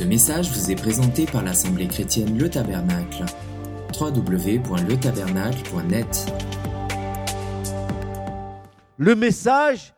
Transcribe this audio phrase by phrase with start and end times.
[0.00, 3.26] Ce message vous est présenté par l'Assemblée chrétienne Le Tabernacle.
[4.00, 6.32] www.letabernacle.net
[8.96, 9.92] Le message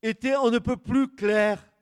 [0.00, 1.72] était on ne peut plus clair.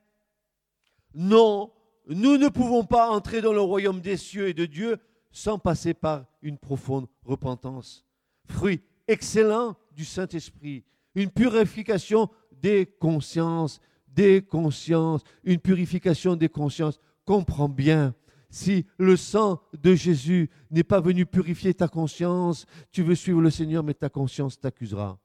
[1.13, 1.71] Non,
[2.09, 4.97] nous ne pouvons pas entrer dans le royaume des cieux et de Dieu
[5.33, 8.07] sans passer par une profonde repentance.
[8.47, 10.83] Fruit excellent du Saint-Esprit,
[11.15, 13.83] une purification des consciences,
[14.17, 16.99] des consciences, une purification des consciences.
[17.25, 18.15] Comprends bien,
[18.51, 23.51] si le sang de Jésus n'est pas venu purifier ta conscience, tu veux suivre le
[23.51, 25.19] Seigneur, mais ta conscience t'accusera.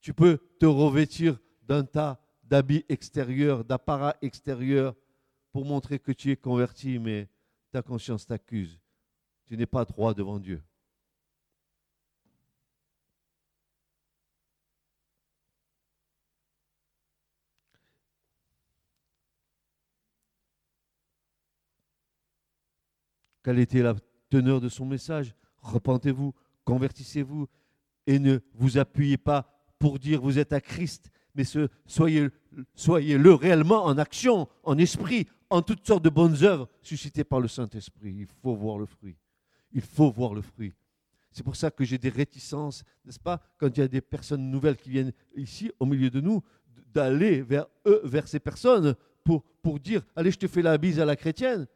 [0.00, 4.96] Tu peux te revêtir d'un tas d'habits extérieurs, d'apparats extérieurs
[5.52, 7.28] pour montrer que tu es converti, mais
[7.70, 8.80] ta conscience t'accuse.
[9.46, 10.60] Tu n'es pas droit devant Dieu.
[23.42, 23.94] Quelle était la
[24.28, 25.34] teneur de son message?
[25.62, 27.48] Repentez-vous, convertissez-vous
[28.06, 31.44] et ne vous appuyez pas pour dire vous êtes à Christ, mais
[31.86, 32.28] soyez,
[32.74, 37.48] soyez-le réellement en action, en esprit, en toutes sortes de bonnes œuvres suscitées par le
[37.48, 38.14] Saint-Esprit.
[38.18, 39.16] Il faut voir le fruit.
[39.72, 40.74] Il faut voir le fruit.
[41.32, 44.50] C'est pour ça que j'ai des réticences, n'est-ce pas, quand il y a des personnes
[44.50, 46.42] nouvelles qui viennent ici, au milieu de nous,
[46.92, 51.04] d'aller vers eux, vers ces personnes, pour dire, allez, je te fais la bise à
[51.04, 51.68] la chrétienne.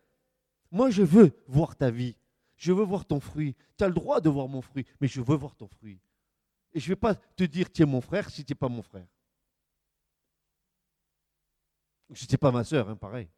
[0.74, 2.16] Moi, je veux voir ta vie.
[2.56, 3.54] Je veux voir ton fruit.
[3.78, 6.00] Tu as le droit de voir mon fruit, mais je veux voir ton fruit.
[6.72, 8.68] Et je ne vais pas te dire, tu es mon frère si tu n'es pas
[8.68, 9.06] mon frère.
[12.12, 13.30] Si tu n'es pas ma soeur, hein, pareil.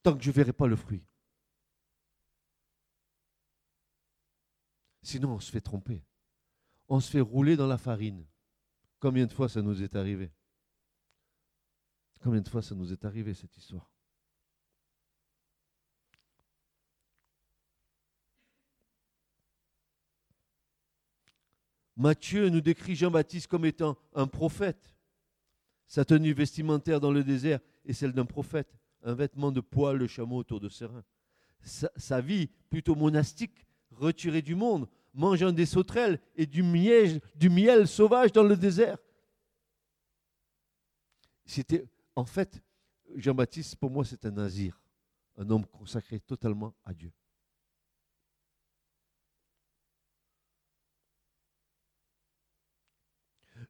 [0.00, 1.04] Tant que je ne verrai pas le fruit.
[5.02, 6.04] Sinon, on se fait tromper.
[6.86, 8.24] On se fait rouler dans la farine.
[9.00, 10.30] Combien de fois ça nous est arrivé?
[12.22, 13.89] Combien de fois ça nous est arrivé, cette histoire?
[22.00, 24.96] Matthieu nous décrit Jean-Baptiste comme étant un prophète.
[25.86, 30.06] Sa tenue vestimentaire dans le désert est celle d'un prophète, un vêtement de poil de
[30.06, 31.04] chameau autour de ses reins.
[31.60, 37.86] Sa, vie plutôt monastique, retirée du monde, mangeant des sauterelles et du miel, du miel
[37.86, 38.96] sauvage dans le désert.
[41.44, 41.84] C'était,
[42.16, 42.62] en fait,
[43.14, 44.80] Jean-Baptiste, pour moi, c'est un nazir,
[45.36, 47.12] un homme consacré totalement à Dieu.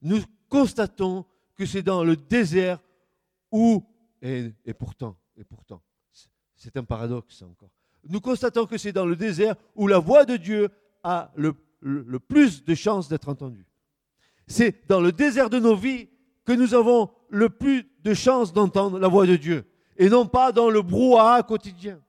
[0.02, 1.24] Nous constatons
[1.54, 2.80] que c'est dans le désert
[3.52, 3.84] où,
[4.22, 5.82] et, pourtant, et pourtant,
[6.56, 7.70] c'est un paradoxe encore,
[8.08, 10.68] nous constatons que c'est dans le désert où la voix de Dieu
[11.02, 11.52] a le,
[12.18, 13.66] plus de chances d'être entendue.
[14.46, 16.08] C'est dans le désert de nos vies
[16.44, 19.64] que nous avons le plus de chances d'entendre la voix de Dieu,
[19.96, 22.00] et non pas dans le brouhaha quotidien.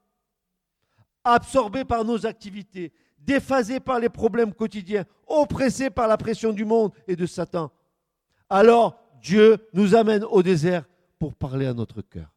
[1.23, 6.91] Absorbé par nos activités, déphasé par les problèmes quotidiens, oppressé par la pression du monde
[7.07, 7.71] et de Satan,
[8.51, 10.85] alors Dieu nous amène au désert
[11.17, 12.29] pour parler à notre cœur.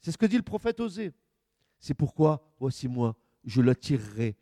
[0.00, 1.12] C'est ce que dit le prophète Osée.
[1.80, 4.36] C'est pourquoi, voici moi, je l'attirerai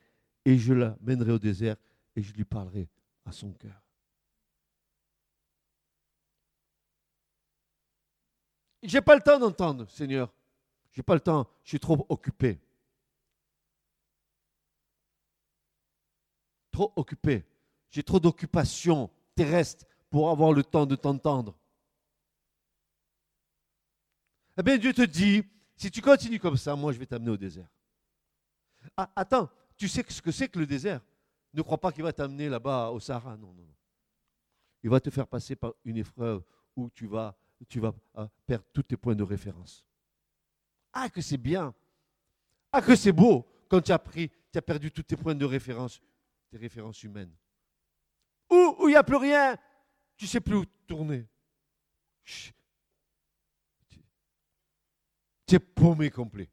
[0.45, 1.77] et je l'amènerai au désert
[2.15, 2.91] et je lui parlerai
[3.25, 3.83] à son cœur.
[8.83, 10.31] Je n'ai pas le temps d'entendre, Seigneur.
[10.93, 12.61] Je n'ai pas le temps, je suis trop occupé.
[16.71, 17.47] Trop occupé.
[17.91, 21.57] J'ai trop d'occupations terrestre pour avoir le temps de t'entendre.
[24.59, 25.43] Eh bien, Dieu te dit,
[25.77, 27.69] si tu continues comme ça, moi, je vais t'amener au désert.
[28.97, 31.01] Ah, attends, tu sais ce que c'est que le désert?
[31.55, 33.37] Ne crois pas qu'il va t'amener là-bas au Sahara.
[33.37, 33.75] Non, non, non.
[34.83, 36.43] Il va te faire passer par une épreuve
[36.77, 37.37] où tu vas,
[37.69, 39.85] tu vas ah, perdre tous tes points de référence.
[40.93, 41.75] Ah, que c'est bien.
[42.73, 45.45] Ah, que c'est beau quand tu as pris, tu as perdu tous tes points de
[45.45, 46.01] référence,
[46.51, 47.33] tes références humaines
[48.81, 49.57] où il n'y a plus rien,
[50.17, 51.29] tu ne sais plus où tourner.
[55.47, 56.51] Tu es paumé complet.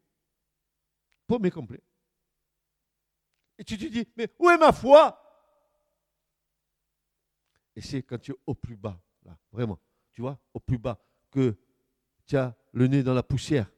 [1.28, 1.82] Paumé complet.
[3.58, 5.24] Et tu te dis, mais où est ma foi?
[7.76, 9.80] Et c'est quand tu es au plus bas, là, vraiment,
[10.12, 11.56] tu vois, au plus bas, que
[12.26, 13.72] tu as le nez dans la poussière,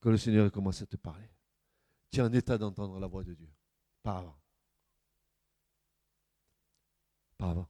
[0.00, 1.28] que le Seigneur commence à te parler.
[2.10, 3.52] Tu es en état d'entendre la voix de Dieu.
[4.02, 4.36] Pas avant.
[7.46, 7.68] Ah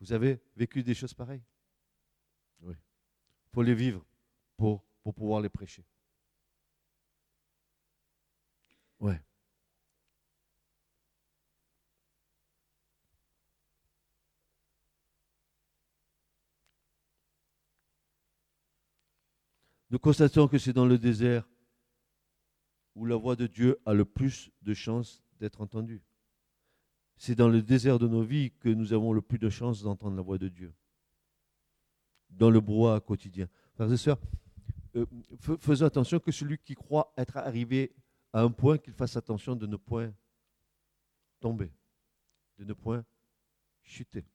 [0.00, 1.42] Vous avez vécu des choses pareilles?
[2.60, 2.74] Oui.
[2.74, 4.04] Il faut les vivre
[4.58, 5.86] pour, pour pouvoir les prêcher.
[9.00, 9.18] Ouais.
[19.88, 21.48] Nous constatons que c'est dans le désert
[22.94, 26.02] où la voix de Dieu a le plus de chances d'être entendue.
[27.16, 30.16] C'est dans le désert de nos vies que nous avons le plus de chances d'entendre
[30.16, 30.74] la voix de Dieu.
[32.28, 33.48] Dans le brouhaha quotidien.
[33.74, 34.18] Frères et sœurs,
[34.96, 35.06] euh,
[35.60, 37.94] faisons attention que celui qui croit être arrivé
[38.32, 40.12] à un point, qu'il fasse attention de ne point
[41.40, 41.72] tomber,
[42.58, 43.04] de ne point
[43.82, 44.26] chuter.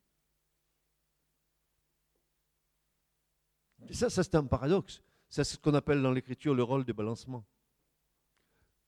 [3.91, 5.01] ça, ça c'est un paradoxe.
[5.29, 7.45] C'est ce qu'on appelle dans l'écriture le rôle de balancement.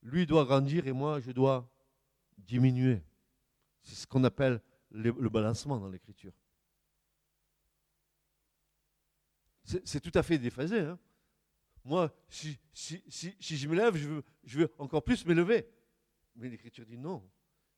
[0.02, 1.70] Lui doit grandir et moi, je dois
[2.38, 3.02] diminuer.
[3.84, 6.34] C'est ce qu'on appelle le, balancement dans l'écriture.
[9.64, 10.80] C'est tout à fait déphasé.
[10.80, 11.00] Hein.
[11.84, 15.68] moi, si, si, si, je me lève, je veux, je veux encore plus m'élever.
[16.36, 17.30] Mais l'écriture dit non.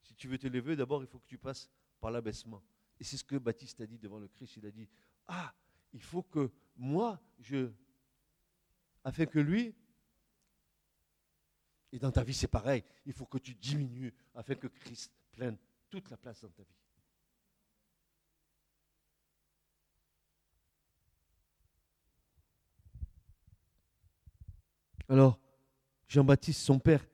[0.01, 1.69] Si tu veux t'élever, d'abord, il faut que tu passes
[1.99, 2.63] par l'abaissement.
[2.99, 4.57] Et c'est ce que Baptiste a dit devant le Christ.
[4.57, 4.87] Il a dit,
[5.27, 5.53] ah,
[5.93, 7.71] il faut que moi, je,
[9.03, 9.75] afin que lui,
[11.91, 15.57] et dans ta vie c'est pareil, il faut que tu diminues afin que Christ prenne
[16.01, 16.75] toute la place dans ta vie.
[25.07, 25.39] Alors,
[26.07, 27.05] Jean-Baptiste, son père,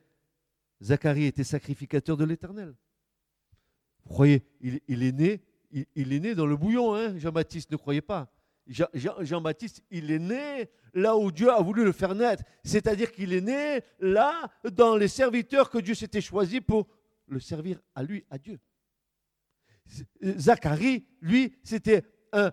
[0.81, 2.73] Zacharie était sacrificateur de l'Éternel.
[4.03, 8.01] Vous croyez, il, est né, il, est né dans le bouillon, hein, Jean-Baptiste, ne croyez
[8.01, 8.33] pas.
[8.65, 12.43] Jean-Baptiste, il est né là où Dieu a voulu le faire naître.
[12.63, 16.87] C'est-à-dire qu'il est né là dans les serviteurs que Dieu s'était choisi pour
[17.27, 18.59] le servir à lui, à Dieu.
[20.37, 22.51] Zacharie, lui, c'était un,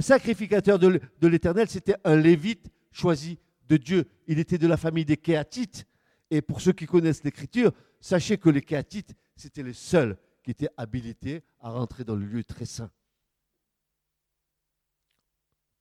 [0.00, 3.38] sacrificateur de l'Éternel, c'était un lévite choisi
[3.68, 4.06] de Dieu.
[4.26, 5.86] Il était de la famille des Kéatites.
[6.30, 10.68] Et pour ceux qui connaissent l'Écriture, sachez que les Kéatites, c'était les seuls qui étaient
[10.76, 12.90] habilités à rentrer dans le lieu très saint.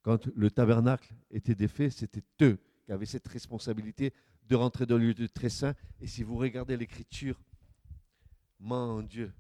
[0.02, 4.14] Quand le tabernacle était défait, c'était eux qui avaient cette responsabilité
[4.48, 5.76] de rentrer dans le lieu très saint.
[6.02, 7.42] Et si vous regardez l'Écriture,
[8.60, 9.34] mon Dieu,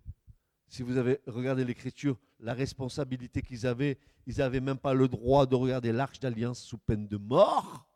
[0.74, 5.46] si vous avez regardé l'Écriture, la responsabilité qu'ils avaient, ils n'avaient même pas le droit
[5.46, 7.88] de regarder l'arche d'alliance sous peine de mort.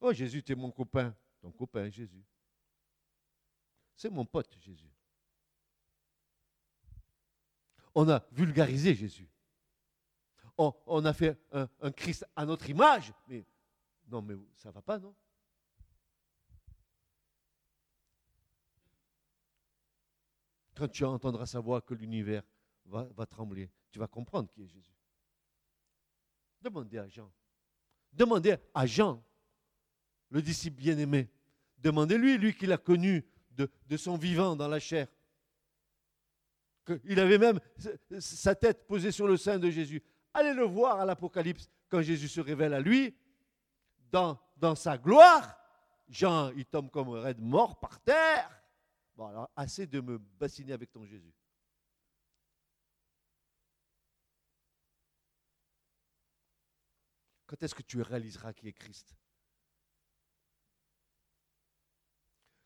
[0.00, 1.14] Oh Jésus, tu es mon copain.
[1.40, 2.24] Ton copain, Jésus.
[3.96, 4.90] C'est mon pote, Jésus
[7.98, 9.28] on a vulgarisé Jésus.
[10.56, 13.12] On, a fait un, Christ à notre image.
[13.26, 13.44] Mais
[14.08, 15.14] non, mais ça ne va pas, non?
[20.78, 22.44] Quand tu entendras sa voix que l'univers
[22.84, 24.94] va, trembler, tu vas comprendre qui est Jésus.
[26.62, 27.32] Demandez à Jean.
[28.12, 29.22] Demandez à Jean,
[30.30, 31.28] le disciple bien-aimé.
[31.78, 35.08] Demandez-lui, lui qui l'a connu de son vivant dans la chair.
[37.04, 37.58] Il avait même
[38.20, 40.02] sa tête posée sur le sein de Jésus.
[40.32, 43.16] Allez le voir à l'Apocalypse quand Jésus se révèle à lui
[44.12, 45.58] dans, dans sa gloire.
[46.08, 48.57] Jean, il tombe comme un raide mort par terre.
[49.18, 51.34] Bon, alors, assez de me bassiner avec ton Jésus.
[57.44, 59.16] Quand est-ce que tu réaliseras qui est Christ?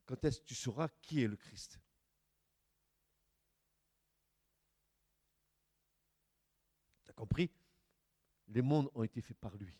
[0.04, 1.80] Quand est-ce que tu sauras qui est le Christ?
[7.16, 7.50] Compris?
[8.48, 9.74] Les mondes ont été faits par lui.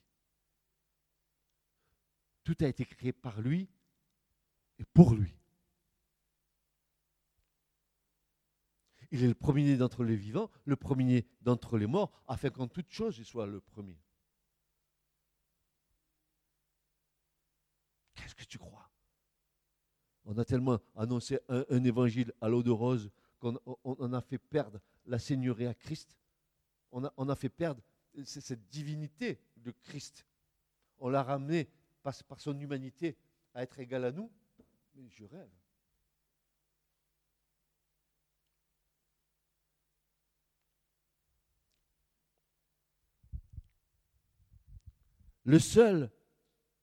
[2.45, 3.69] Tout a été créé par lui
[4.79, 5.42] et pour lui.
[9.13, 12.91] Il est le premier d'entre les vivants, le premier d'entre les morts, afin qu'en toute
[12.91, 13.97] chose il soit le premier.
[18.17, 18.91] Qu'est-ce que tu crois?
[20.25, 25.21] On a tellement annoncé un, évangile à l'eau de rose qu'on a fait perdre la
[25.21, 26.17] seigneurie à Christ
[26.93, 27.83] on a, fait perdre
[28.25, 30.27] cette divinité de Christ.
[30.99, 31.71] On l'a ramené
[32.03, 33.17] par, son humanité
[33.55, 34.31] à être égal à nous.
[34.95, 35.51] Mais je rêve.
[45.45, 46.11] Le seul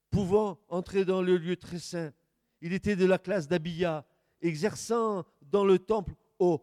[0.09, 2.13] pouvant entrer dans le lieu très saint,
[2.61, 4.05] il était de la classe d'Abia,
[4.41, 6.61] exerçant dans le temple au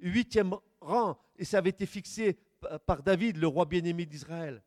[0.00, 2.38] huitième rang, et ça avait été fixé
[2.86, 4.62] par David, le roi bien-aimé d'Israël.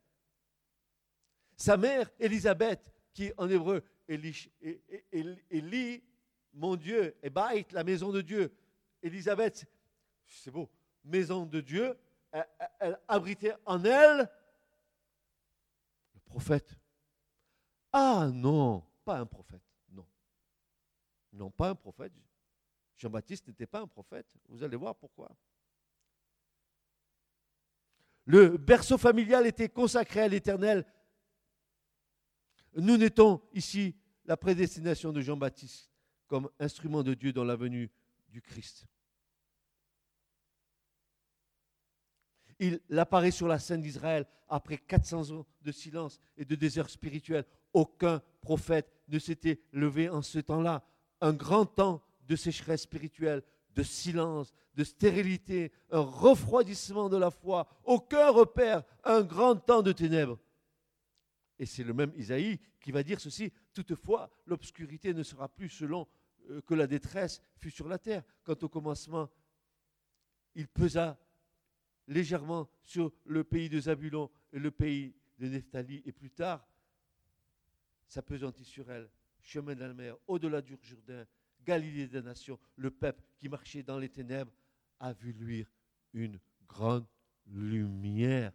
[1.56, 6.04] Sa mère, Élisabeth, qui en hébreu, Élie,
[6.54, 8.54] mon Dieu, et Baït, la maison de Dieu.
[9.02, 9.66] Élisabeth,
[10.26, 10.70] c'est beau,
[11.04, 11.98] maison de Dieu,
[12.80, 14.28] elle, abritait en elle le
[17.92, 20.08] Ah non, pas un prophète, non.
[21.34, 22.14] Non, pas un prophète.
[22.98, 24.28] Jean-Baptiste n'était pas un prophète.
[24.50, 25.36] Vous allez voir pourquoi.
[28.26, 30.86] Le berceau familial était consacré à l'Éternel.
[32.76, 35.90] Nous n'étons ici la prédestination de Jean-Baptiste
[36.28, 37.90] comme instrument de Dieu dans la venue
[38.28, 38.86] du Christ.
[42.60, 47.46] Il apparaît sur la scène d'Israël après 400 ans de silence et de désert spirituel.
[47.74, 50.84] Aucun prophète ne s'était levé en ce temps-là.
[51.22, 53.44] Un grand temps de sécheresse spirituelle,
[53.76, 57.68] de silence, de stérilité, un refroidissement de la foi.
[57.84, 60.40] Aucun repère, un grand temps de ténèbres.
[61.60, 66.08] Et c'est le même Isaïe qui va dire ceci, toutefois, l'obscurité ne sera plus selon
[66.50, 68.24] euh, que la détresse fut sur la terre.
[68.44, 69.30] Quand au commencement,
[70.56, 71.20] il pesa
[72.08, 76.66] légèrement sur le pays de Zabulon et le pays de Nephtali, et plus tard,
[78.08, 79.10] s'apesantit sur elle,
[79.42, 81.26] chemin de la mer, au-delà du Jourdain,
[81.66, 84.52] Galilée des nations, le peuple qui marchait dans les ténèbres
[85.00, 85.70] a vu luire
[86.14, 87.06] une grande
[87.48, 88.54] lumière.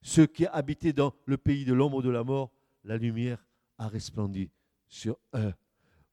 [0.00, 2.50] Ceux qui habitaient dans le pays de l'ombre de la mort,
[2.84, 4.50] la lumière a resplendi
[4.88, 5.52] sur eux.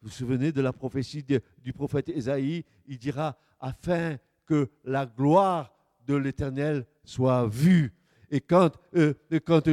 [0.01, 1.25] Vous vous souvenez de la prophétie
[1.59, 2.65] du prophète Ésaïe?
[2.85, 5.73] Il dira, afin que la gloire
[6.07, 7.93] de l'Éternel soit vue.
[8.29, 9.13] Et quand, euh,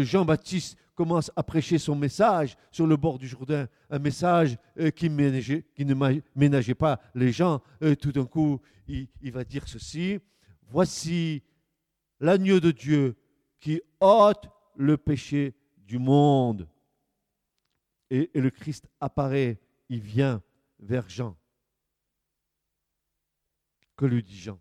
[0.02, 5.08] Jean-Baptiste commence à prêcher son message sur le bord du Jourdain, un message euh, qui,
[5.74, 10.18] qui, ne ménageait pas les gens, euh, tout d'un coup, il, va dire ceci,
[10.68, 11.42] voici
[12.20, 13.16] l'agneau de Dieu
[13.58, 16.68] qui ôte le péché du monde.
[18.10, 20.42] et le Christ apparaît, il vient
[20.78, 21.36] vers Jean.
[23.96, 24.58] Que lui dit Jean?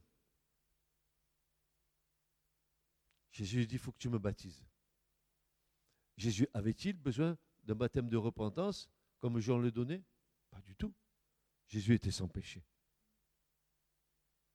[3.33, 4.63] Jésus lui dit, il faut que tu me baptises.
[6.15, 10.03] Jésus avait-il besoin d'un baptême de repentance comme Jean le donnait?
[10.51, 10.93] Pas du tout.
[11.67, 12.63] Jésus était sans péché.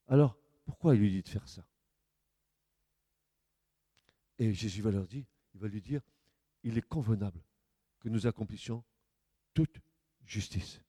[0.07, 1.67] Alors, pourquoi il lui dit de faire ça?
[4.39, 6.01] Et Jésus va leur dire, il va lui dire,
[6.63, 7.43] il est convenable
[7.99, 8.85] que nous accomplissions
[9.55, 9.81] toute
[10.25, 10.81] justice.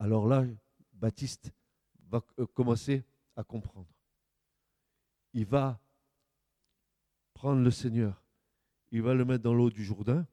[0.00, 0.44] Alors là,
[0.92, 1.52] Baptiste
[2.08, 3.04] va euh, commencer
[3.36, 3.88] à comprendre.
[5.32, 5.81] Il va
[7.42, 8.22] prendre le Seigneur
[8.92, 10.28] il va le mettre dans l'eau du Jourdain.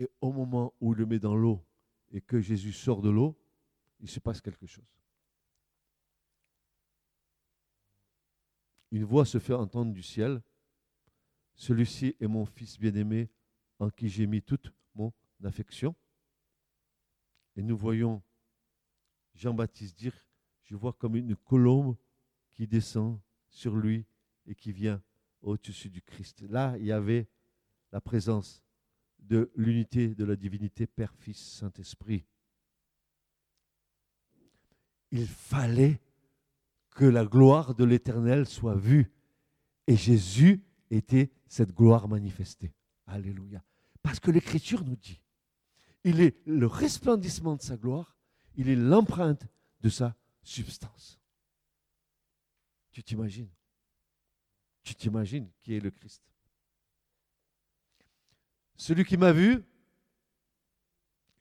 [0.00, 1.64] Et au moment où il le met dans l'eau
[2.10, 3.38] et que Jésus sort de l'eau,
[4.00, 4.98] il se passe quelque chose.
[8.90, 10.42] Une voix se fait entendre du ciel.
[11.54, 13.30] Celui-ci est mon fils bien-aimé
[13.78, 15.12] en qui j'ai mis toute mon
[15.44, 15.94] affection.
[17.54, 18.24] Et nous voyons
[19.34, 20.26] Jean-Baptiste dire,
[20.64, 21.96] je vois comme une colombe
[22.50, 24.04] qui descend sur lui
[24.44, 25.00] et qui vient
[25.42, 26.42] au-dessus du Christ.
[26.48, 27.28] Là, il y avait
[27.92, 28.62] la présence
[29.18, 32.24] de l'unité de la divinité Père, Fils, Saint-Esprit.
[35.10, 36.00] Il fallait
[36.90, 39.10] que la gloire de l'Éternel soit vue.
[39.86, 42.74] Et Jésus était cette gloire manifestée.
[43.06, 43.64] Alléluia.
[44.02, 45.20] Parce que l'Écriture nous dit,
[46.04, 48.16] il est le resplendissement de sa gloire,
[48.54, 49.46] il est l'empreinte
[49.80, 51.20] de sa substance.
[52.90, 53.50] Tu t'imagines?
[54.88, 56.22] Tu t'imagines qui est le Christ?
[58.74, 59.62] Celui qui m'a vu,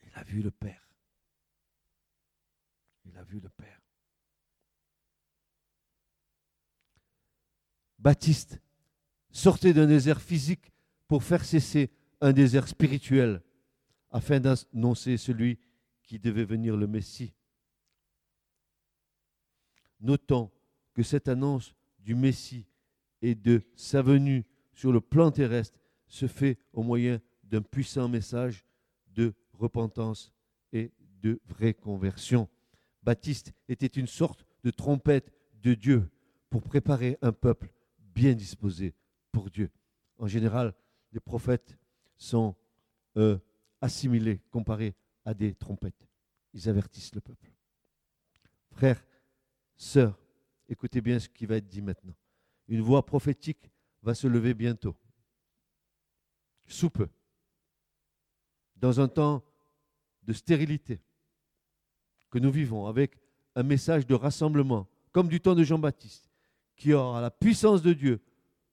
[0.03, 0.85] il a vu le Père.
[3.05, 3.81] Il a vu le Père.
[7.99, 8.59] Baptiste
[9.31, 10.73] sortait d'un désert physique
[11.07, 11.89] pour faire cesser
[12.19, 13.41] un désert spirituel
[14.11, 15.57] afin d'annoncer celui
[16.03, 17.33] qui devait venir le Messie.
[20.01, 20.51] Notons
[20.93, 22.66] que cette annonce du Messie
[23.21, 28.65] et de sa venue sur le plan terrestre se fait au moyen d'un puissant message
[29.15, 30.31] de repentance
[30.71, 32.47] et de vraie conversion.
[33.03, 35.31] Baptiste était une sorte de trompette
[35.62, 36.09] de Dieu
[36.50, 38.93] pour préparer un peuple bien disposé
[39.31, 39.71] pour Dieu.
[40.17, 40.74] En général,
[41.12, 41.77] les prophètes
[42.17, 42.55] sont
[43.17, 43.38] euh,
[43.81, 44.95] assimilés, comparés
[45.25, 46.07] à des trompettes.
[46.53, 47.51] Ils avertissent le peuple.
[48.71, 49.03] Frères,
[49.75, 50.19] sœurs,
[50.69, 52.15] écoutez bien ce qui va être dit maintenant
[52.67, 53.71] une voix prophétique
[54.01, 54.95] va se lever bientôt.
[56.67, 57.07] Sous peu.
[58.75, 59.43] Dans un temps
[60.24, 61.01] de stérilité
[62.29, 63.17] que nous vivons, avec
[63.55, 66.29] un message de rassemblement, comme du temps de Jean-Baptiste,
[66.75, 68.21] qui aura la puissance de Dieu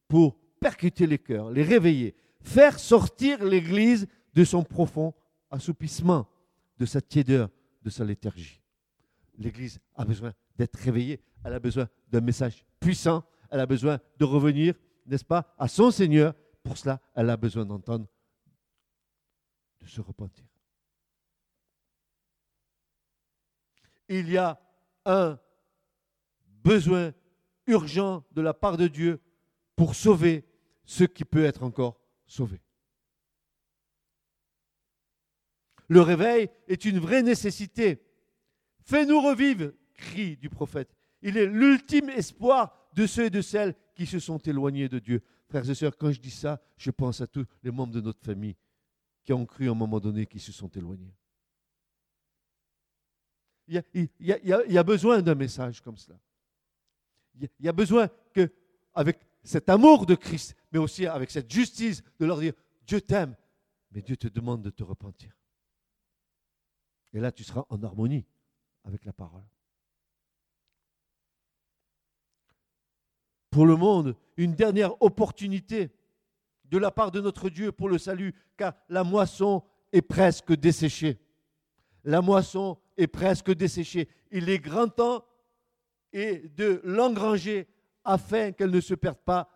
[0.08, 5.14] pour percuter les cœurs, les réveiller, faire sortir l'Église de son profond
[5.50, 6.28] assoupissement,
[6.78, 7.48] de sa tiédeur,
[7.82, 8.60] de sa léthargie.
[9.38, 13.24] L'Église a besoin d'être réveillée, elle a besoin d'un message puissant
[13.54, 14.74] elle a besoin de revenir,
[15.06, 16.34] n'est-ce pas, à son Seigneur.
[16.64, 18.08] Pour cela, elle a besoin d'entendre,
[19.80, 20.44] de se repentir.
[24.08, 24.60] Il y a
[25.04, 25.38] un
[26.64, 27.12] besoin
[27.68, 29.22] urgent de la part de Dieu
[29.76, 30.44] pour sauver
[30.84, 32.60] ce qui peut être encore sauvé.
[35.86, 38.04] Le réveil est une vraie nécessité.
[38.82, 40.92] Fais-nous revivre, crie du prophète.
[41.22, 45.22] Il est l'ultime espoir de ceux et de celles qui se sont éloignés de Dieu.
[45.48, 48.24] Frères et sœurs, quand je dis ça, je pense à tous les membres de notre
[48.24, 48.56] famille
[49.22, 51.14] qui ont cru à un moment donné qui se sont éloignés.
[53.66, 53.82] Il
[54.20, 56.18] y a, besoin d'un message comme cela.
[57.40, 58.52] Il y a besoin que,
[58.94, 62.52] avec cet amour de Christ, mais aussi avec cette justice, de leur dire
[62.86, 63.34] Dieu t'aime,
[63.90, 65.32] mais Dieu te demande de te repentir.
[67.14, 68.26] Et là, tu seras en harmonie
[68.84, 69.44] avec la parole.
[73.54, 75.92] Pour le monde, une dernière opportunité
[76.64, 81.20] de la part de notre Dieu pour le salut, car la moisson est presque desséchée.
[82.02, 84.08] La moisson est presque desséchée.
[84.32, 85.24] Il est grand temps
[86.12, 87.68] et de l'engranger
[88.02, 89.48] afin qu'elle ne se perde pas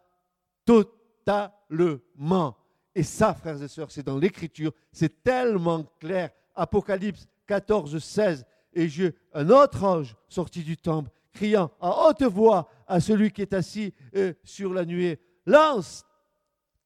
[0.64, 2.57] totalement.
[2.95, 6.31] Et ça, frères et sœurs, c'est dans l'Écriture, c'est tellement clair.
[6.55, 8.47] Apocalypse 14, 16.
[8.75, 13.42] Et j'ai un autre ange sorti du temple, criant à haute voix à celui qui
[13.42, 16.04] est assis euh, sur la nuée, lance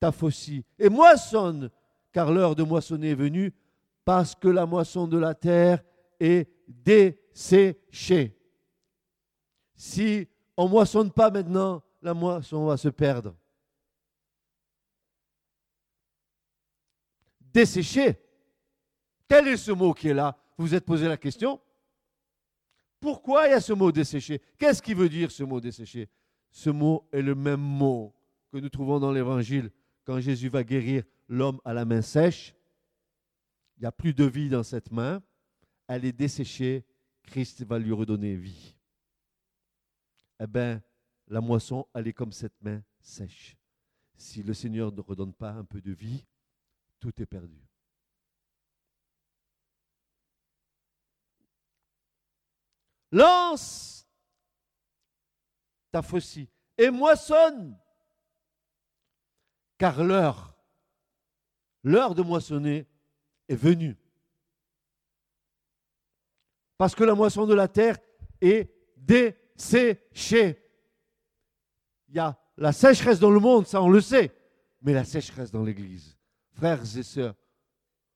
[0.01, 1.71] ta faucille et moissonne,
[2.13, 3.55] car l'heure de moissonner est venue,
[4.05, 5.83] parce que la moisson de la terre
[6.19, 8.37] est desséchée.
[9.77, 13.35] Si on ne moissonne pas maintenant, la moisson va se perdre.
[17.41, 18.19] Desséché.
[19.29, 20.37] Quel est ce mot qui est là?
[20.59, 21.61] Vous vous êtes posé la question?
[23.03, 24.41] Pourquoi il y a ce mot desséché?
[24.57, 26.09] Qu'est-ce qui veut dire ce mot desséché?
[26.51, 28.15] Ce mot est le même mot
[28.51, 29.71] que nous trouvons dans l'Évangile
[30.05, 32.55] quand Jésus va guérir l'homme à la main sèche.
[33.77, 35.23] Il n'y a plus de vie dans cette main.
[35.87, 36.87] Elle est desséchée.
[37.25, 38.75] Christ va lui redonner vie
[40.43, 40.83] eh bien,
[41.29, 43.57] la moisson, elle est comme cette main sèche.
[44.17, 46.25] Si le Seigneur ne redonne pas un peu de vie,
[46.99, 47.63] tout est perdu.
[53.13, 54.09] Lance
[55.91, 56.49] ta faucille
[56.79, 57.79] et moissonne,
[59.77, 60.57] car l'heure,
[61.85, 62.89] l'heure de moissonner
[63.49, 63.97] est venue.
[66.79, 67.99] Parce que la moisson de la terre
[68.41, 70.59] est dé séché.
[72.09, 74.35] Il y a la sécheresse dans le monde, ça on le sait,
[74.81, 76.17] mais la sécheresse dans l'Église.
[76.53, 77.37] Frères et sœurs,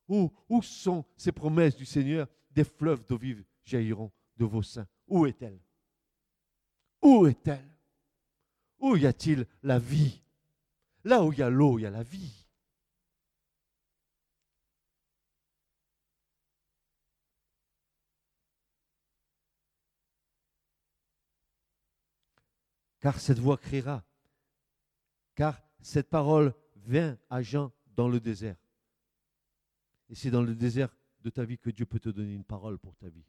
[0.08, 2.26] où, où sont ces promesses du Seigneur?
[2.50, 4.86] Des fleuves d'eau vive jailliront de vos seins.
[5.08, 5.60] Où est-elle?
[7.02, 7.68] Où est-elle?
[8.78, 10.22] Où y a-t-il la vie?
[11.04, 12.46] Là où il y a l'eau, il y a la vie.
[23.06, 24.04] car cette voix criera,
[25.36, 28.56] car cette parole vient à Jean dans le désert.
[30.08, 32.80] Et c'est dans le désert de ta vie que Dieu peut te donner une parole
[32.80, 33.24] pour ta vie.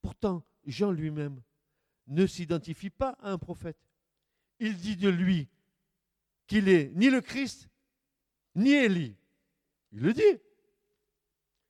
[0.00, 1.42] Pourtant, Jean lui-même
[2.06, 3.78] ne s'identifie pas à un prophète.
[4.58, 5.48] Il dit de lui
[6.46, 7.68] qu'il est ni le Christ,
[8.54, 9.16] ni Élie.
[9.92, 10.40] Il le dit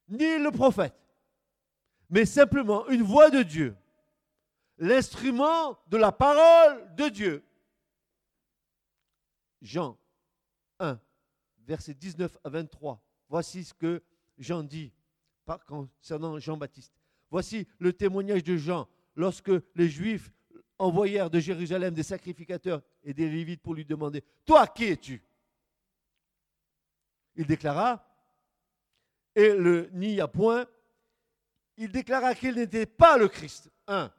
[0.08, 0.96] ni le prophète,
[2.08, 3.76] mais simplement une voix de Dieu,
[4.78, 7.44] l'instrument de la parole de Dieu.
[9.60, 10.07] Jean 1,
[11.68, 13.00] versets 19 à 23.
[13.28, 14.02] Voici ce que
[14.38, 14.92] Jean dit
[15.66, 16.92] concernant Jean-Baptiste.
[17.30, 20.32] Voici le témoignage de Jean lorsque les Juifs
[20.78, 25.22] envoyèrent de Jérusalem des sacrificateurs et des Lévites pour lui demander Toi, qui es-tu?
[27.36, 28.04] Il déclara
[29.34, 30.66] et le nid à point,
[31.76, 33.70] il déclara qu'il n'était pas le Christ.
[33.86, 34.12] Un.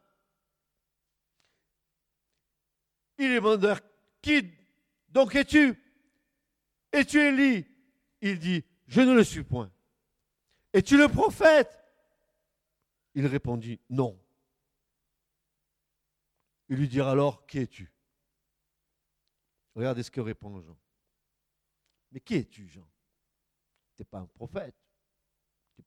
[3.17, 3.77] Il demanda
[4.21, 4.49] Qui
[5.09, 5.75] donc es-tu?
[6.91, 7.65] Es-tu Élie
[8.21, 9.71] Il dit Je ne le suis point.
[10.73, 11.71] Es-tu le prophète
[13.15, 14.19] Il répondit Non.
[16.69, 17.91] Il lui dira alors Qui es-tu?
[19.75, 20.77] Regardez ce que répond Jean.
[22.11, 22.87] Mais qui es-tu, Jean?
[23.95, 24.75] Tu n'es pas un prophète.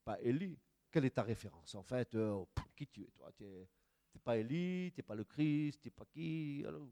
[0.05, 0.59] Pas Élie.
[0.91, 1.75] Quelle est ta référence?
[1.75, 3.31] En fait, euh, qui tu es toi?
[3.37, 6.65] Tu n'es pas Élie, tu n'es pas le Christ, tu n'es pas qui?
[6.67, 6.89] Alors,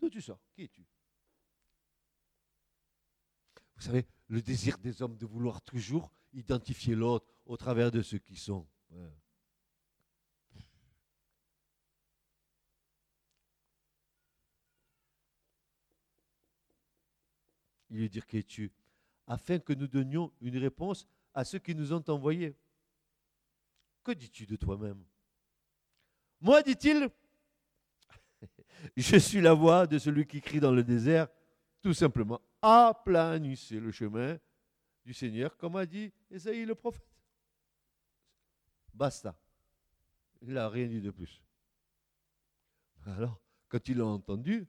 [0.00, 0.40] D'où tu sors?
[0.54, 0.84] Qui es-tu?
[3.78, 8.16] Vous savez, le désir des hommes de vouloir toujours identifier l'autre au travers de ce
[8.16, 8.66] qui sont.
[17.90, 18.72] Il veut dire qui es-tu
[19.26, 22.56] Afin que nous donnions une réponse à ceux qui nous ont envoyés?
[24.02, 25.04] Que dis-tu de toi-même?
[26.40, 27.08] Moi, dit-il,
[28.96, 31.28] je suis la voix de celui qui crie dans le désert,
[31.80, 34.38] tout simplement, aplanissez le chemin
[35.04, 37.06] du Seigneur, comme a dit Esaïe le prophète.
[38.92, 39.38] Basta.
[40.42, 41.42] Il n'a rien dit de plus.
[43.06, 44.66] Alors, quand ils l'ont entendu,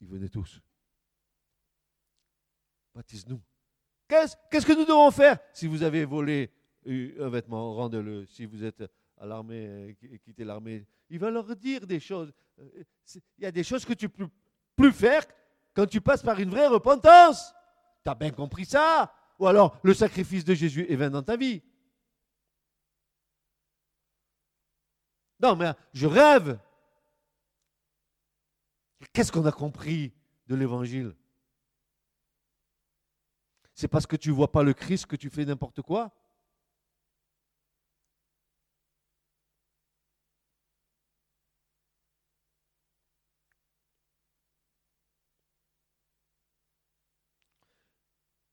[0.00, 0.60] ils venaient tous.
[2.94, 3.40] Baptise-nous.
[4.08, 6.50] Qu'est-ce que nous devons faire si vous avez volé
[6.84, 7.74] un vêtement?
[7.74, 8.26] Rendez-le.
[8.26, 8.82] Si vous êtes
[9.16, 12.32] à l'armée, quittez l'armée, il va leur dire des choses.
[12.58, 12.84] Euh,
[13.38, 14.28] il y a des choses que tu ne peux
[14.74, 15.24] plus faire
[15.74, 17.52] quand tu passes par une vraie repentance.
[18.04, 21.36] Tu as bien compris ça Ou alors le sacrifice de Jésus est vain dans ta
[21.36, 21.62] vie
[25.40, 26.58] Non, mais je rêve.
[29.12, 30.12] Qu'est-ce qu'on a compris
[30.46, 31.16] de l'évangile?
[33.74, 36.12] C'est parce que tu ne vois pas le Christ que tu fais n'importe quoi?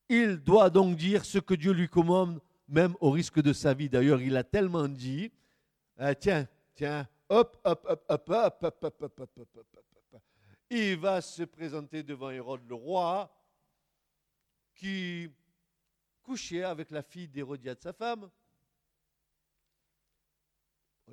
[0.09, 3.89] Il doit donc dire ce que Dieu lui commande, même au risque de sa vie.
[3.89, 5.31] D'ailleurs, il a tellement dit,
[6.19, 9.75] tiens, tiens, hop, hop, hop, hop, hop, hop, hop, hop, hop, hop,
[10.13, 10.21] hop,
[10.69, 13.33] Il va se présenter devant Hérode le roi,
[14.75, 15.29] qui
[16.23, 18.29] couchait avec la fille d'Hérodiade, sa femme.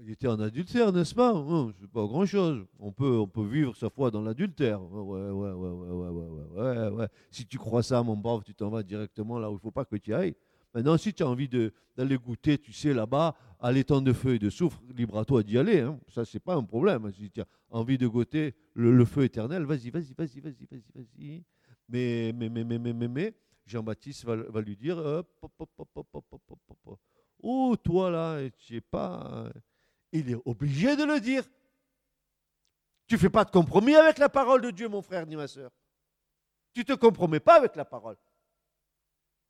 [0.00, 1.33] Il était en adultère, n'est-ce pas
[1.80, 2.66] C'est pas grand-chose.
[2.80, 4.83] On peut, on peut vivre sa foi dans l'adultère.
[4.83, 8.70] Ouais, ouais, ouais, ouais, ouais, ouais, ouais, Si tu crois ça, mon brave, tu t'en
[8.70, 10.35] vas directement là où il ne faut pas que tu ailles.
[10.74, 14.38] Maintenant, si tu as envie d'aller goûter, tu sais, là-bas, à l'étang de feu et
[14.40, 15.80] de soufre, libre à toi d'y aller.
[15.80, 16.00] Hein.
[16.09, 17.12] Ça, c'est pas un problème.
[17.12, 21.44] Si tu as envie de goûter le, feu éternel, vas-y, vas-y, vas-y, vas-y, vas-y, vas-y.
[21.88, 26.98] Mais, mais, mais, mais, mais, mais, mais Jean-Baptiste va, lui dire, hop, hop, hop, hop,
[27.40, 29.48] oh, toi là, tu n'es pas
[30.14, 31.44] il est obligé de le dire.
[33.07, 35.48] Tu ne fais pas de compromis avec la parole de Dieu, mon frère ni ma
[35.48, 35.72] soeur.
[36.72, 38.16] Tu ne te compromets pas avec la parole.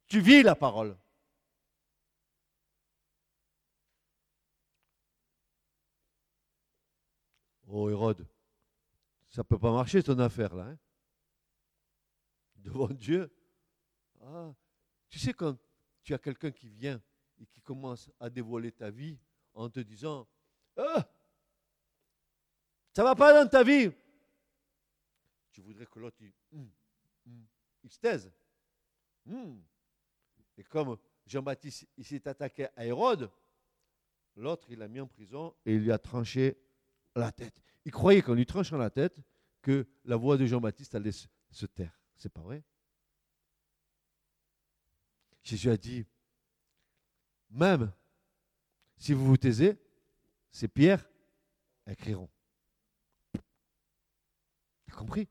[0.07, 0.97] Tu vis la parole.
[7.67, 8.27] Oh Hérode,
[9.29, 10.65] ça ne peut pas marcher ton affaire là.
[10.65, 10.79] Hein.
[12.57, 13.31] Devant Dieu.
[14.23, 14.55] Ah,
[15.09, 15.59] tu sais quand
[16.03, 17.03] tu as quelqu'un qui vient
[17.39, 19.19] et qui commence à dévoiler ta vie
[19.53, 20.27] en te disant
[20.77, 21.09] ah!
[22.93, 23.91] ça ne va pas dans ta vie.
[25.53, 26.71] Tu voudrais que l'autre, il, hum,
[27.27, 27.47] hum,
[27.89, 28.33] se taise.
[29.29, 29.63] Hum.
[30.57, 33.31] Et comme Jean-Baptiste s'est attaqué à Hérode,
[34.37, 36.57] l'autre, il l'a mis en prison et il lui a tranché
[37.15, 37.63] la tête.
[37.85, 39.21] Il croyait qu'en lui tranchant la tête,
[39.63, 41.99] que la voix de Jean-Baptiste allait se taire.
[42.17, 42.63] C'est pas vrai?
[45.43, 46.07] Jésus a dit,
[47.51, 47.93] même
[48.97, 49.79] si vous vous taisez,
[50.55, 51.05] ces pierres
[51.89, 52.31] écriront.
[54.87, 55.29] Tu as compris?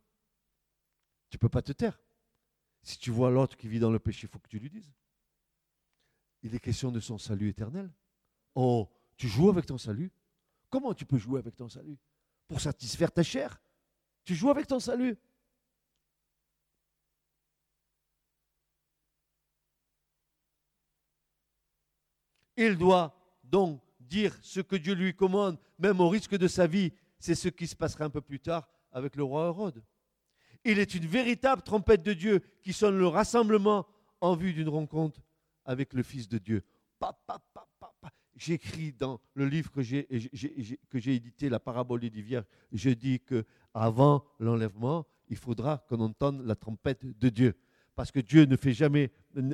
[1.29, 1.97] Tu peux pas te taire.
[2.83, 4.91] Si tu vois l'autre qui vit dans le péché, il faut que tu lui dises.
[6.41, 7.89] Il est question de son salut éternel.
[8.53, 10.11] Oh, tu joues avec ton salut
[10.69, 11.97] Comment tu peux jouer avec ton salut?
[12.47, 13.61] Pour satisfaire ta chair?
[14.25, 15.17] Tu joues avec ton salut
[22.57, 26.93] Il doit donc dire ce que Dieu lui commande, même au risque de sa vie,
[27.19, 29.83] c'est ce qui se passera un peu plus tard avec le roi Hérode.
[30.65, 33.85] Il est une véritable trompette de Dieu qui sonne le rassemblement
[34.21, 35.21] en vue d'une rencontre
[35.65, 36.63] avec le Fils de Dieu.
[38.35, 40.07] J'écris dans le livre que j'ai,
[40.93, 46.55] édité, la parabole des Vierge, je dis que avant l'enlèvement, il faudra qu'on entende la
[46.55, 47.55] trompette de Dieu.
[47.95, 49.11] Parce que Dieu ne fait jamais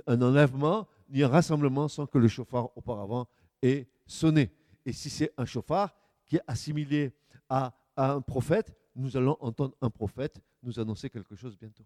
[0.07, 3.27] un enlèvement ni un rassemblement sans que le chauffard auparavant
[3.61, 4.51] ait sonner.
[4.85, 5.95] Et si c'est un chauffard
[6.25, 7.13] qui est assimilé
[7.47, 11.83] à, un prophète, nous allons entendre un prophète nous annoncer quelque chose bientôt.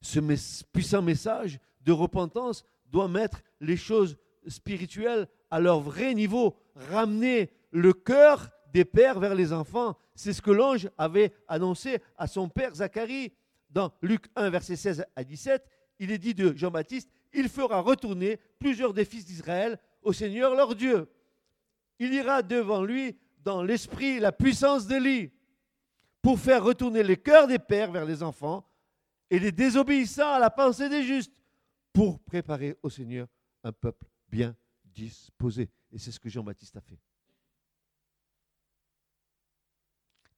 [0.00, 0.20] Ce
[0.72, 7.92] puissant message de repentance doit mettre les choses spirituelles à leur vrai niveau, ramener le
[7.92, 9.98] cœur des pères vers les enfants.
[10.14, 13.32] C'est ce que l'ange avait annoncé à son père Zacharie
[13.70, 18.38] dans Luc 1, verset 16 à 17, il est dit de Jean-Baptiste, il fera retourner
[18.58, 21.10] plusieurs des fils d'Israël au Seigneur leur Dieu.
[21.98, 25.32] Il ira devant lui dans l'esprit la puissance d'Élie
[26.22, 28.66] pour faire retourner les cœurs des pères vers les enfants
[29.30, 31.42] et les désobéissants à la pensée des justes
[31.92, 33.28] pour préparer au Seigneur
[33.64, 35.68] un peuple bien disposé.
[35.92, 36.98] Et c'est ce que Jean-Baptiste a fait.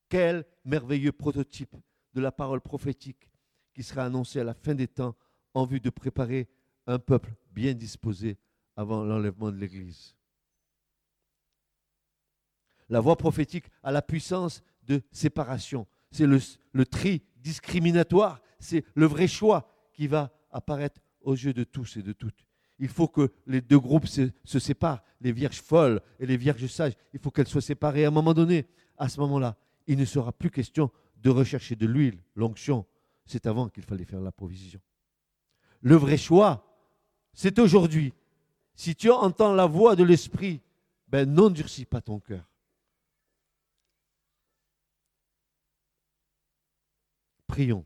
[0.09, 1.75] Quel merveilleux prototype
[2.13, 3.29] de la parole prophétique
[3.73, 5.15] qui sera annoncée à la fin des temps
[5.53, 6.49] en vue de préparer
[6.87, 8.37] un peuple bien disposé
[8.75, 10.15] avant l'enlèvement de l'Église.
[12.89, 15.87] La voix prophétique a la puissance de séparation.
[16.11, 18.41] C'est le, tri discriminatoire.
[18.59, 22.45] C'est le vrai choix qui va apparaître aux yeux de tous et de toutes.
[22.79, 26.67] Il faut que les deux groupes se, se séparent, les vierges folles et les vierges
[26.67, 26.93] sages.
[27.13, 28.67] Il faut qu'elles soient séparées à un moment donné.
[28.97, 29.55] À ce moment-là,
[29.87, 32.85] il ne sera plus question de rechercher de l'huile, l'onction.
[33.25, 34.81] C'est avant qu'il fallait faire la provision.
[35.81, 36.65] Le vrai choix,
[37.33, 38.13] c'est aujourd'hui.
[38.75, 40.61] Si tu entends la voix de l'Esprit,
[41.07, 42.45] ben n'endurcis pas ton cœur.
[47.47, 47.85] Prions.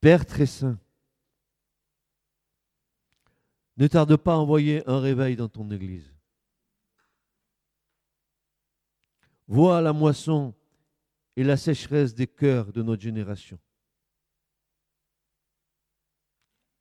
[0.00, 0.78] Père très saint,
[3.78, 6.17] ne tarde pas à envoyer un réveil dans ton Église.
[9.48, 10.54] Vois la moisson
[11.34, 13.58] et la sécheresse des cœurs de notre génération.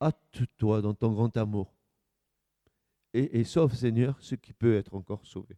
[0.01, 1.73] Hâte-toi dans ton grand amour
[3.13, 5.57] et, et sauve, Seigneur, ce qui peut être encore sauvé.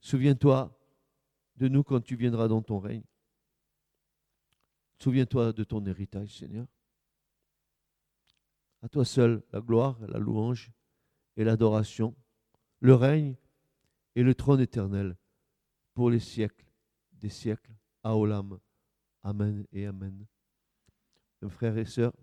[0.00, 0.78] Souviens-toi
[1.56, 3.04] de nous quand tu viendras dans ton règne.
[4.98, 6.66] Souviens-toi de ton héritage, Seigneur.
[8.82, 10.70] À toi seul la gloire, la louange
[11.36, 12.14] et l'adoration,
[12.80, 13.34] le règne
[14.14, 15.16] et le trône éternel
[15.94, 16.68] pour les siècles
[17.12, 17.72] des siècles.
[18.02, 18.58] Aolam.
[19.22, 20.26] Amen et Amen.
[21.42, 22.14] Mes frères et sœurs,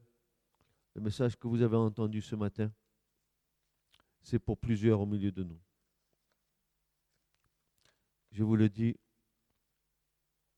[0.93, 2.71] le message que vous avez entendu ce matin,
[4.21, 5.59] c'est pour plusieurs au milieu de nous.
[8.31, 8.97] Je vous le dis,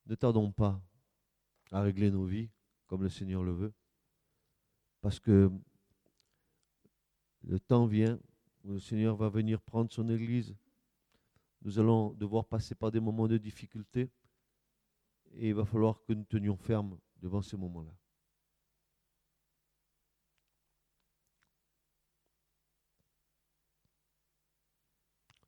[0.06, 0.82] ne tardons pas
[1.72, 2.50] à régler nos vies
[2.88, 3.74] comme le Seigneur le veut,
[5.02, 5.52] parce que
[7.44, 8.20] le temps vient
[8.64, 10.56] où le Seigneur va venir prendre son Église
[11.62, 14.10] nous allons devoir passer par des moments de difficulté
[15.34, 17.92] et il va falloir que nous tenions ferme devant ces moments-là.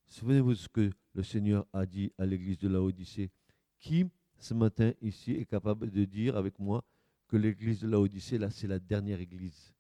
[0.08, 3.32] Souvenez-vous de ce que le Seigneur a dit à l'église de la Odyssée.
[3.80, 4.06] Qui,
[4.38, 6.84] ce matin, ici, est capable de dire avec moi
[7.28, 9.74] que l'église de la Odyssée, là, c'est la dernière église?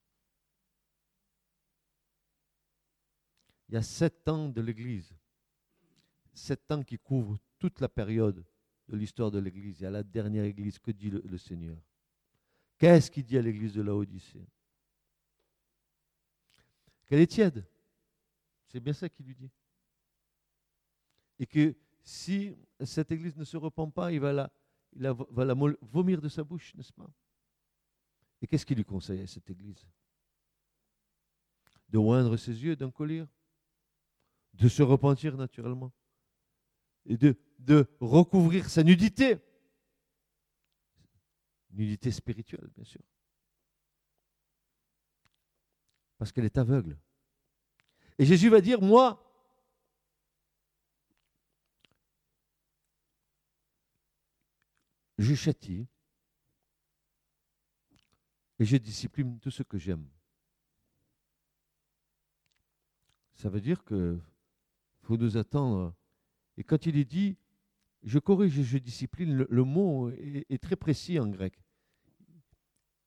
[3.67, 5.13] Il y a sept ans de l'église
[6.39, 8.43] sept ans qui couvrent toute la période
[8.87, 9.83] de l'histoire de l'Église.
[9.83, 11.77] Et à la dernière Église, que dit le, Seigneur.
[12.77, 14.47] Qu'est-ce qu'il dit à l'Église de la Odyssée
[17.05, 17.65] Qu'elle est tiède.
[18.67, 19.49] C'est bien ça qu'il lui dit.
[21.39, 24.49] Et que si cette Église ne se repent pas, il va
[24.93, 25.13] la,
[25.81, 27.09] vomir de sa bouche, n'est-ce pas?
[28.41, 29.85] Et qu'est-ce qu'il lui conseille à cette Église?
[31.89, 33.25] De oindre ses yeux d'un collier
[34.53, 35.91] De se repentir naturellement?
[37.17, 39.39] De, de recouvrir sa nudité.
[41.71, 43.01] Nudité spirituelle, bien sûr.
[46.17, 46.97] Parce qu'elle est aveugle.
[48.17, 49.25] Et Jésus va dire, moi,
[55.17, 55.87] je châtie
[58.57, 60.07] et je discipline tout ce que j'aime.
[63.33, 64.19] Ça veut dire que
[65.03, 65.95] faut nous attendre
[66.59, 67.37] et quand il dit,
[68.03, 71.57] je corrige et je discipline, le, mot est, très précis en grec.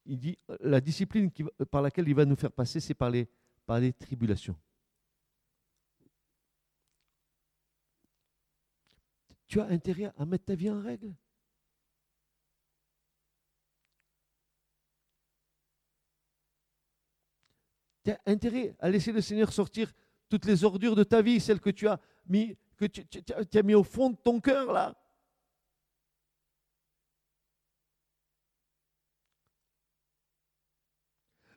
[0.07, 1.31] Il dit, la discipline
[1.71, 3.29] par laquelle il va nous faire passer, c'est par les,
[3.67, 4.57] par les tribulations.
[9.47, 11.15] Tu as intérêt à mettre ta vie en règle?
[18.03, 19.93] Tu as intérêt à laisser le Seigneur sortir
[20.31, 22.57] toutes les ordures de ta vie, celles que tu as mis
[22.89, 24.95] que tu, as mis au fond de ton cœur là.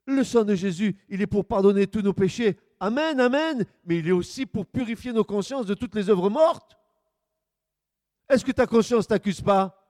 [0.08, 2.60] Le sang de Jésus, il est pour pardonner tous nos péchés.
[2.80, 3.66] Amen, amen.
[3.86, 6.78] Mais il est aussi pour purifier nos consciences de toutes les œuvres mortes.
[8.30, 9.82] Est-ce que ta conscience t'accuse pas?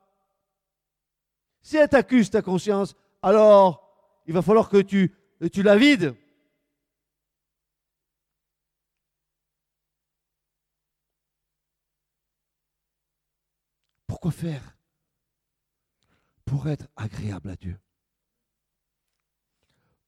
[1.61, 5.13] Si elle t'accuse, ta conscience, alors il va falloir que tu,
[5.51, 6.15] tu la vides.
[14.31, 14.77] Faire
[16.45, 17.79] Pour être agréable à Dieu?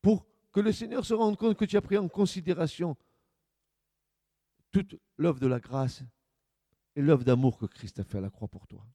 [0.01, 2.97] Pour que le Seigneur se rende compte que tu as pris en considération
[4.71, 6.03] toute l'œuvre de la grâce
[6.95, 8.85] et l'œuvre d'amour que Christ a fait à la croix pour toi.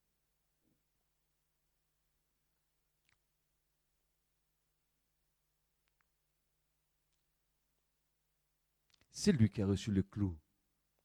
[9.11, 10.37] C'est lui qui a reçu le clou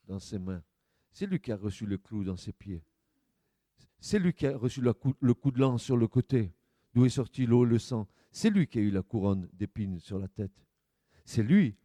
[0.05, 0.63] dans ses mains.
[1.11, 2.83] C'est lui qui a reçu le clou dans ses pieds.
[3.99, 6.53] C'est lui qui a reçu le coup, de lance sur le côté,
[6.93, 8.07] d'où est sorti l'eau et le sang.
[8.31, 10.65] C'est lui qui a eu la couronne d'épines sur la tête.
[11.25, 11.75] C'est lui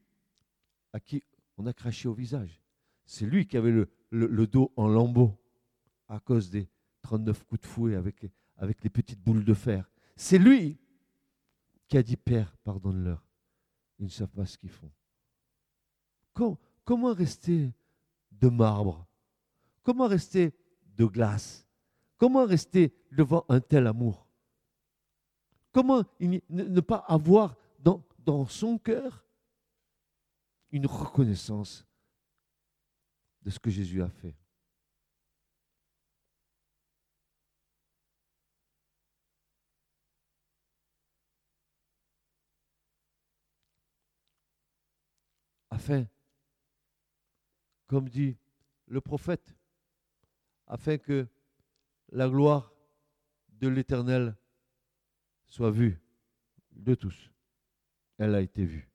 [0.93, 1.23] à qui
[1.57, 2.61] on a craché au visage.
[3.05, 5.39] C'est lui qui avait le, dos en lambeaux
[6.09, 6.69] à cause des
[7.03, 8.23] 39 coups de fouet avec,
[8.83, 9.91] les petites boules de fer.
[10.17, 10.79] C'est lui
[11.89, 13.27] qui a dit Père, pardonne-leur.
[13.99, 14.91] Ils ne savent pas ce qu'ils font.
[16.85, 17.73] Comment rester
[18.31, 19.07] de marbre?
[19.83, 20.55] Comment rester
[20.97, 21.67] de glace?
[22.23, 24.29] Comment rester devant un tel amour?
[25.73, 29.25] Comment ne pas avoir dans, son cœur
[30.71, 31.85] une reconnaissance
[33.43, 34.37] de ce que Jésus a fait?
[45.71, 46.07] Afin,
[47.89, 48.37] comme dit
[48.87, 49.57] le prophète,
[50.69, 51.27] afin que
[52.13, 52.71] la gloire
[53.49, 54.37] de l'Éternel
[55.47, 55.99] soit vue
[56.73, 57.31] de tous.
[58.19, 58.89] Elle a été vue.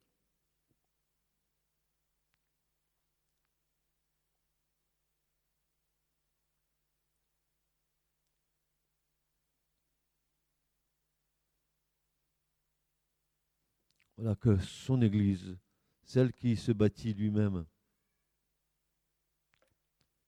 [14.18, 15.58] Voilà que son Église,
[16.04, 17.66] celle qui se bâtit lui-même,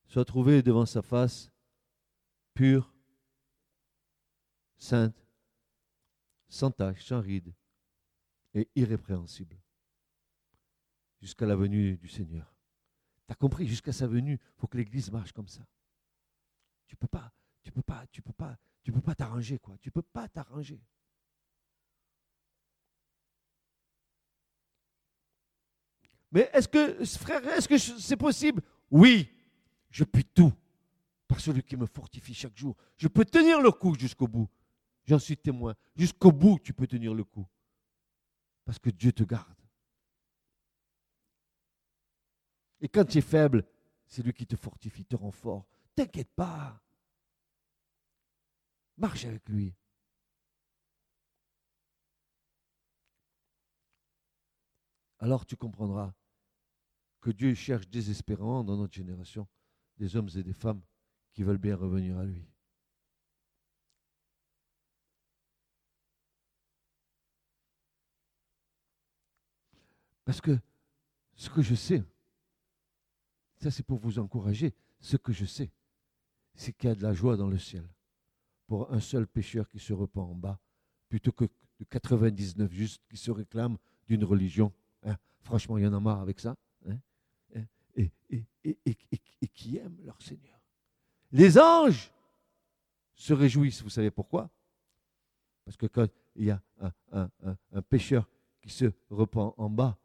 [0.08, 1.52] soit trouvée devant sa face
[2.60, 2.94] pure,
[4.78, 5.16] sainte,
[6.50, 7.54] sans tache, sans ride
[8.54, 9.58] et irrépréhensible,
[11.22, 12.54] jusqu'à la venue du Seigneur.
[13.28, 15.66] Tu as compris, jusqu'à sa venue, il faut que l'Église marche comme ça.
[16.86, 17.32] Tu peux pas,
[17.64, 19.78] tu peux pas, tu peux pas, tu peux pas t'arranger, quoi.
[19.78, 20.84] Tu peux pas t'arranger.
[26.30, 28.62] Mais est-ce que, frère, est-ce que c'est possible?
[28.92, 29.34] Oui,
[29.90, 30.52] je puis tout
[31.30, 32.76] par celui qui me fortifie chaque jour.
[32.98, 34.50] Je peux tenir le coup jusqu'au bout.
[35.06, 35.76] J'en suis témoin.
[35.96, 37.48] Jusqu'au bout, tu peux tenir le coup.
[38.66, 39.62] Parce que Dieu te garde.
[42.82, 43.64] Et quand tu es faible,
[44.08, 45.68] c'est lui qui te fortifie, te rend fort.
[45.96, 46.82] T'inquiète pas.
[48.98, 49.76] Marche avec lui.
[55.20, 56.12] Alors tu comprendras
[57.22, 59.48] que Dieu cherche désespérément dans notre génération
[59.98, 60.82] des hommes et des femmes
[61.34, 62.46] qui veulent bien revenir à lui.
[70.26, 70.60] Parce que
[71.36, 72.04] ce que je sais,
[73.58, 75.72] ça c'est pour vous encourager, ce que je sais,
[76.54, 77.88] c'est qu'il y a de la joie dans le ciel
[78.68, 80.60] pour un seul pécheur qui se repent en bas,
[81.08, 81.46] plutôt que
[81.80, 84.72] de 99 justes qui se réclament d'une religion.
[85.04, 85.18] Hein.
[85.42, 86.56] Franchement, il y en a marre avec ça.
[86.88, 87.00] Hein.
[87.96, 90.59] et, et, qui aiment leur Seigneur.
[91.32, 92.12] Les anges
[93.14, 93.84] se réjouissent.
[93.84, 94.50] Vous savez pourquoi?
[95.66, 96.62] Parce que quand il y a
[97.12, 98.28] un, pécheur
[98.62, 99.98] qui se repent en bas,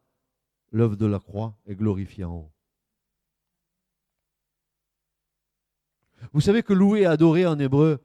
[0.73, 2.53] l'œuvre de la croix est glorifiée en haut.
[6.33, 8.03] Vous savez que louer et adorer en hébreu,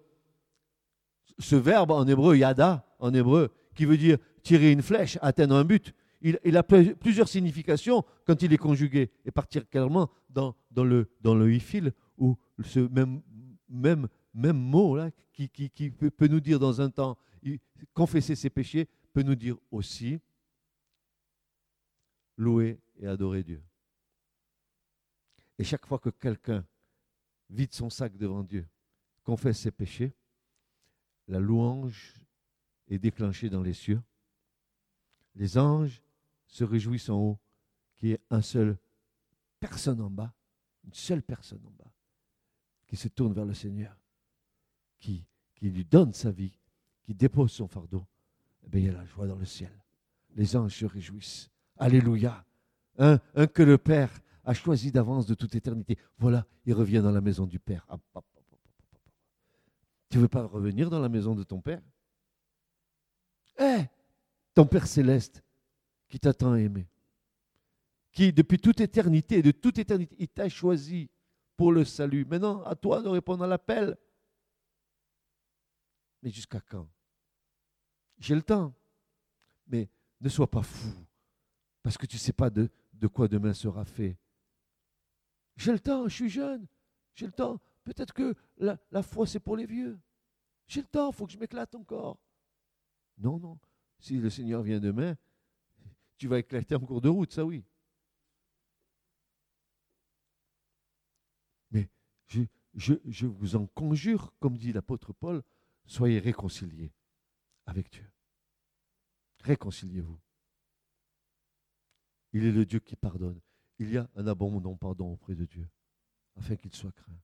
[1.40, 5.64] ce verbe en hébreu, yada, en hébreu, qui veut dire tirer une flèche, atteindre un
[5.64, 11.34] but, il, a plusieurs significations quand il est conjugué, et particulièrement dans, dans le, dans
[11.34, 11.50] le
[12.20, 13.22] où ce même,
[13.68, 17.18] même, même mot là, qui, qui, qui peut, nous dire dans un temps
[17.94, 20.20] confesser ses péchés, peut nous dire aussi
[22.38, 23.64] louer et adorer Dieu.
[25.58, 26.66] Et chaque fois que quelqu'un
[27.50, 28.68] vide son sac devant Dieu,
[29.24, 30.14] confesse ses péchés,
[31.28, 32.16] la louange
[32.88, 34.02] est déclenchée dans les cieux.
[35.36, 36.02] Les anges
[36.48, 37.40] se réjouissent en haut
[37.96, 38.78] qu'il y ait un seul
[39.60, 40.34] personne en bas,
[40.84, 41.92] une seule personne en bas,
[42.90, 43.96] qui se tourne vers le Seigneur,
[45.00, 45.24] qui,
[45.62, 46.58] lui donne sa vie,
[47.04, 48.04] qui dépose son fardeau.
[48.64, 49.72] Eh il y a la joie dans le ciel.
[50.36, 51.50] Les anges se réjouissent.
[51.78, 52.44] Alléluia.
[52.98, 54.12] Un, un que le Père
[54.44, 55.98] a choisi d'avance de toute éternité.
[56.18, 57.86] Voilà, il revient dans la maison du Père.
[60.10, 61.82] Tu ne veux pas revenir dans la maison de ton Père?
[63.60, 63.84] Eh,
[64.56, 65.44] ton Père céleste,
[66.08, 66.88] qui t'a tant aimé,
[68.12, 71.12] qui depuis toute éternité, de toute éternité, il t'a choisi
[71.60, 72.24] pour le salut.
[72.24, 73.98] Maintenant, à toi de répondre à l'appel.
[76.24, 76.88] Mais jusqu'à quand?
[78.18, 78.74] J'ai le temps.
[79.68, 79.90] Mais
[80.22, 80.88] ne sois pas fou,
[81.84, 82.72] parce que tu ne sais pas de,
[83.12, 84.18] quoi demain sera fait.
[85.58, 86.66] J'ai le temps, je suis jeune,
[87.14, 87.60] j'ai le temps.
[87.84, 90.00] Peut-être que la, la foi, c'est pour les vieux.
[90.66, 92.22] J'ai le temps, il faut que je m'éclate encore.
[93.18, 93.60] Non, non.
[94.00, 95.18] Si le Seigneur vient demain,
[96.16, 97.66] tu vas éclater en cours de route, ça oui.
[102.76, 105.44] Je, vous en conjure, comme dit l'apôtre Paul,
[105.86, 106.92] soyez réconciliés
[107.66, 108.10] avec Dieu.
[109.42, 110.20] Réconciliez-vous.
[112.34, 113.40] Il est le Dieu qui pardonne.
[113.80, 115.68] Il y a un abondant pardon auprès de Dieu,
[116.36, 117.20] afin qu'il soit craint.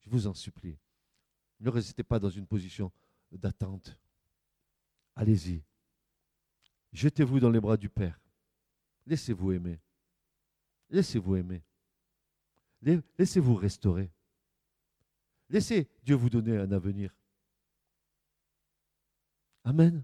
[0.00, 0.78] Je vous en supplie.
[1.60, 2.92] Ne restez pas dans une position
[3.32, 3.98] d'attente.
[5.16, 5.62] Allez-y.
[6.92, 8.20] Jetez-vous dans les bras du Père.
[9.06, 9.80] Laissez-vous aimer.
[10.90, 11.62] Laissez-vous aimer.
[13.18, 14.10] Laissez-vous restaurer.
[15.50, 17.14] Laissez Dieu vous donner un avenir.
[19.64, 20.02] Amen.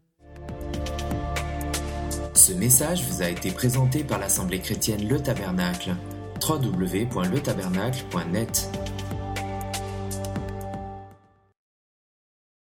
[2.34, 5.94] Ce message vous a été présenté par l'Assemblée chrétienne Le Tabernacle.
[6.40, 8.68] www.letabernacle.net